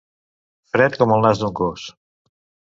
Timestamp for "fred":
0.77-0.97